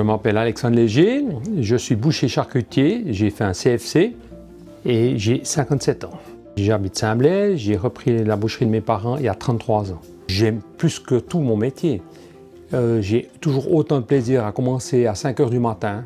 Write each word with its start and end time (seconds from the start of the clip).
m'appelle 0.00 0.36
Alexandre 0.36 0.76
Léger, 0.76 1.24
je 1.60 1.76
suis 1.76 1.96
boucher 1.96 2.28
charcutier, 2.28 3.04
j'ai 3.08 3.30
fait 3.30 3.44
un 3.44 3.52
CFC 3.52 4.14
et 4.84 5.18
j'ai 5.18 5.40
57 5.44 6.04
ans. 6.04 6.18
J'habite 6.56 6.96
Saint-Blaise, 6.96 7.58
j'ai 7.58 7.76
repris 7.76 8.24
la 8.24 8.36
boucherie 8.36 8.66
de 8.66 8.70
mes 8.70 8.80
parents 8.80 9.16
il 9.16 9.24
y 9.24 9.28
a 9.28 9.34
33 9.34 9.92
ans. 9.92 10.00
J'aime 10.28 10.60
plus 10.78 10.98
que 10.98 11.16
tout 11.16 11.40
mon 11.40 11.56
métier. 11.56 12.02
Euh, 12.74 13.02
j'ai 13.02 13.28
toujours 13.40 13.74
autant 13.74 14.00
de 14.00 14.04
plaisir 14.04 14.46
à 14.46 14.52
commencer 14.52 15.06
à 15.06 15.14
5 15.14 15.40
heures 15.40 15.50
du 15.50 15.58
matin, 15.58 16.04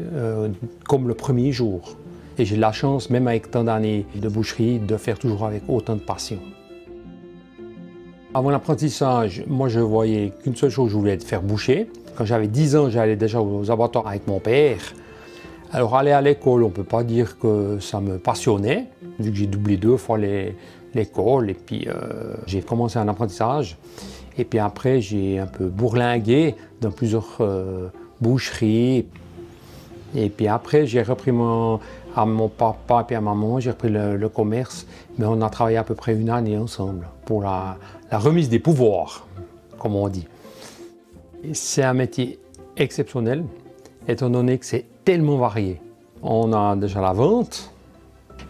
euh, 0.00 0.48
comme 0.88 1.08
le 1.08 1.14
premier 1.14 1.52
jour. 1.52 1.96
Et 2.38 2.44
j'ai 2.44 2.56
la 2.56 2.72
chance, 2.72 3.10
même 3.10 3.28
avec 3.28 3.50
tant 3.50 3.64
d'années 3.64 4.06
de 4.14 4.28
boucherie, 4.28 4.78
de 4.78 4.96
faire 4.96 5.18
toujours 5.18 5.46
avec 5.46 5.62
autant 5.68 5.94
de 5.94 6.00
passion. 6.00 6.38
À 8.36 8.42
mon 8.42 8.50
apprentissage, 8.50 9.42
moi 9.46 9.70
je 9.70 9.80
voyais 9.80 10.30
qu'une 10.42 10.54
seule 10.54 10.68
chose, 10.68 10.90
je 10.90 10.94
voulais 10.94 11.12
être 11.12 11.24
faire 11.24 11.40
boucher. 11.40 11.88
Quand 12.16 12.26
j'avais 12.26 12.48
10 12.48 12.76
ans, 12.76 12.90
j'allais 12.90 13.16
déjà 13.16 13.40
aux 13.40 13.70
abattoirs 13.70 14.06
avec 14.06 14.26
mon 14.26 14.40
père. 14.40 14.76
Alors 15.72 15.96
aller 15.96 16.10
à 16.10 16.20
l'école, 16.20 16.62
on 16.62 16.68
ne 16.68 16.70
peut 16.70 16.84
pas 16.84 17.02
dire 17.02 17.38
que 17.38 17.78
ça 17.80 17.98
me 17.98 18.18
passionnait, 18.18 18.88
vu 19.18 19.30
que 19.30 19.36
j'ai 19.38 19.46
doublé 19.46 19.78
deux 19.78 19.96
fois 19.96 20.18
l'école 20.18 21.48
et 21.48 21.54
puis 21.54 21.88
euh, 21.88 22.34
j'ai 22.46 22.60
commencé 22.60 22.98
un 22.98 23.08
apprentissage. 23.08 23.78
Et 24.36 24.44
puis 24.44 24.58
après, 24.58 25.00
j'ai 25.00 25.38
un 25.38 25.46
peu 25.46 25.68
bourlingué 25.68 26.56
dans 26.82 26.90
plusieurs 26.90 27.38
euh, 27.40 27.88
boucheries. 28.20 29.06
Et 30.14 30.28
puis 30.28 30.46
après, 30.46 30.86
j'ai 30.86 31.00
repris 31.00 31.32
mon, 31.32 31.80
à 32.16 32.24
mon 32.24 32.48
papa 32.48 33.06
et 33.10 33.14
à 33.14 33.20
maman, 33.20 33.60
j'ai 33.60 33.70
repris 33.70 33.90
le, 33.90 34.28
commerce. 34.28 34.86
Mais 35.18 35.26
on 35.26 35.40
a 35.42 35.50
travaillé 35.50 35.76
à 35.76 35.84
peu 35.84 35.94
près 35.94 36.14
une 36.14 36.30
année 36.30 36.56
ensemble 36.56 37.06
pour 37.26 37.42
la, 37.42 37.76
la 38.10 38.18
remise 38.18 38.48
des 38.48 38.58
pouvoirs, 38.58 39.26
comme 39.78 39.94
on 39.94 40.08
dit. 40.08 40.26
C'est 41.52 41.82
un 41.82 41.92
métier 41.92 42.40
exceptionnel, 42.76 43.44
étant 44.08 44.30
donné 44.30 44.58
que 44.58 44.64
c'est 44.64 44.86
tellement 45.04 45.36
varié. 45.36 45.80
On 46.22 46.52
a 46.54 46.74
déjà 46.74 47.02
la 47.02 47.12
vente, 47.12 47.70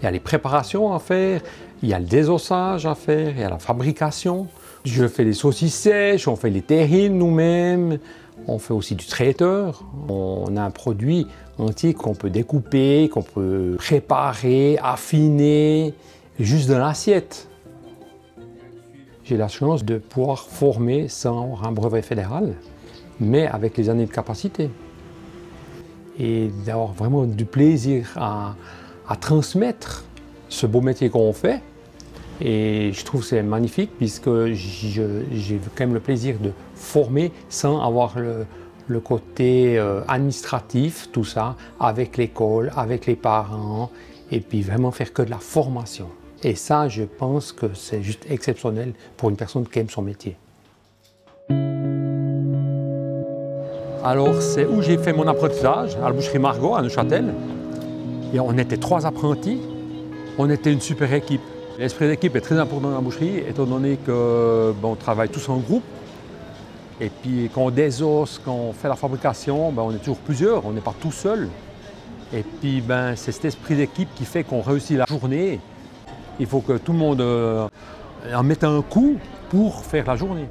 il 0.00 0.04
y 0.04 0.06
a 0.06 0.12
les 0.12 0.20
préparations 0.20 0.94
à 0.94 1.00
faire, 1.00 1.42
il 1.82 1.88
y 1.88 1.94
a 1.94 1.98
le 1.98 2.06
désossage 2.06 2.86
à 2.86 2.94
faire, 2.94 3.30
il 3.30 3.40
y 3.40 3.44
a 3.44 3.50
la 3.50 3.58
fabrication. 3.58 4.46
Je 4.84 5.08
fais 5.08 5.24
les 5.24 5.32
saucisses 5.32 5.74
sèches, 5.74 6.28
on 6.28 6.36
fait 6.36 6.50
les 6.50 6.62
terrines 6.62 7.18
nous-mêmes, 7.18 7.98
on 8.46 8.58
fait 8.58 8.72
aussi 8.72 8.94
du 8.94 9.06
traiteur. 9.06 9.84
On 10.08 10.56
a 10.56 10.62
un 10.62 10.70
produit 10.70 11.26
entier 11.58 11.94
qu'on 11.94 12.14
peut 12.14 12.30
découper, 12.30 13.08
qu'on 13.08 13.22
peut 13.22 13.76
préparer, 13.78 14.78
affiner, 14.82 15.94
juste 16.38 16.68
dans 16.68 16.78
l'assiette. 16.78 17.48
J'ai 19.24 19.36
la 19.36 19.48
chance 19.48 19.84
de 19.84 19.98
pouvoir 19.98 20.40
former 20.40 21.08
sans 21.08 21.58
un 21.62 21.72
brevet 21.72 22.02
fédéral, 22.02 22.54
mais 23.18 23.46
avec 23.46 23.76
les 23.76 23.88
années 23.88 24.06
de 24.06 24.12
capacité 24.12 24.70
et 26.18 26.50
d'avoir 26.64 26.92
vraiment 26.92 27.24
du 27.24 27.44
plaisir 27.44 28.08
à, 28.16 28.54
transmettre 29.20 30.04
ce 30.48 30.66
beau 30.66 30.80
métier 30.80 31.10
qu'on 31.10 31.32
fait. 31.32 31.60
Et 32.40 32.90
je 32.92 33.04
trouve 33.04 33.22
que 33.22 33.28
c'est 33.28 33.42
magnifique 33.42 33.90
puisque 33.96 34.46
j'ai 34.52 35.60
quand 35.74 35.80
même 35.80 35.94
le 35.94 36.00
plaisir 36.00 36.36
de 36.38 36.52
former 36.74 37.32
sans 37.48 37.80
avoir 37.80 38.18
le, 38.18 38.46
côté 39.00 39.78
euh, 39.78 40.00
administratif, 40.08 41.08
tout 41.12 41.24
ça, 41.24 41.56
avec 41.80 42.16
l'école, 42.16 42.72
avec 42.76 43.06
les 43.06 43.16
parents, 43.16 43.90
et 44.30 44.40
puis 44.40 44.62
vraiment 44.62 44.90
faire 44.90 45.12
que 45.12 45.22
de 45.22 45.30
la 45.30 45.38
formation. 45.38 46.08
Et 46.42 46.54
ça, 46.54 46.88
je 46.88 47.02
pense 47.02 47.52
que 47.52 47.74
c'est 47.74 48.02
juste 48.02 48.26
exceptionnel 48.30 48.92
pour 49.16 49.30
une 49.30 49.36
personne 49.36 49.66
qui 49.66 49.78
aime 49.78 49.90
son 49.90 50.02
métier. 50.02 50.36
Alors, 54.04 54.40
c'est 54.40 54.66
où 54.66 54.82
j'ai 54.82 54.98
fait 54.98 55.12
mon 55.12 55.26
apprentissage, 55.26 55.96
à 55.96 56.02
la 56.02 56.12
boucherie 56.12 56.38
Margot, 56.38 56.76
à 56.76 56.82
Neuchâtel. 56.82 57.34
Et 58.32 58.38
on 58.38 58.56
était 58.56 58.76
trois 58.76 59.04
apprentis. 59.04 59.58
On 60.38 60.48
était 60.48 60.72
une 60.72 60.80
super 60.80 61.12
équipe. 61.12 61.40
L'esprit 61.78 62.06
d'équipe 62.06 62.36
est 62.36 62.40
très 62.40 62.58
important 62.58 62.88
dans 62.88 62.94
la 62.94 63.00
boucherie, 63.00 63.38
étant 63.38 63.64
donné 63.64 63.96
qu'on 63.96 64.74
ben, 64.80 64.96
travaille 64.96 65.28
tous 65.28 65.48
en 65.48 65.56
groupe. 65.56 65.82
Et 67.00 67.10
puis, 67.10 67.50
quand 67.54 67.62
on 67.62 67.70
désosse, 67.70 68.40
quand 68.42 68.54
on 68.54 68.72
fait 68.72 68.88
la 68.88 68.96
fabrication, 68.96 69.70
ben, 69.70 69.82
on 69.82 69.92
est 69.92 69.98
toujours 69.98 70.18
plusieurs, 70.18 70.64
on 70.64 70.72
n'est 70.72 70.80
pas 70.80 70.94
tout 70.98 71.12
seul. 71.12 71.48
Et 72.32 72.42
puis, 72.42 72.80
ben, 72.80 73.14
c'est 73.16 73.32
cet 73.32 73.44
esprit 73.44 73.76
d'équipe 73.76 74.08
qui 74.14 74.24
fait 74.24 74.44
qu'on 74.44 74.62
réussit 74.62 74.96
la 74.96 75.04
journée. 75.06 75.60
Il 76.40 76.46
faut 76.46 76.60
que 76.60 76.78
tout 76.78 76.92
le 76.92 76.98
monde 76.98 77.20
euh, 77.20 77.68
en 78.34 78.42
mette 78.42 78.64
un 78.64 78.80
coup 78.82 79.16
pour 79.50 79.84
faire 79.84 80.06
la 80.06 80.16
journée. 80.16 80.48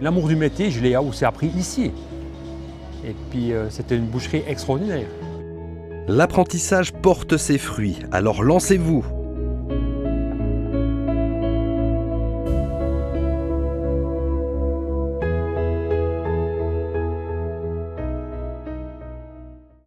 L'amour 0.00 0.28
du 0.28 0.36
métier, 0.36 0.70
je 0.70 0.80
l'ai 0.80 0.96
aussi 0.96 1.24
appris 1.24 1.48
ici. 1.48 1.92
Et 3.04 3.14
puis, 3.30 3.52
euh, 3.52 3.70
c'était 3.70 3.96
une 3.96 4.06
boucherie 4.06 4.42
extraordinaire. 4.46 5.06
L'apprentissage 6.08 6.92
porte 6.92 7.36
ses 7.36 7.58
fruits, 7.58 7.98
alors 8.12 8.42
lancez-vous 8.42 9.04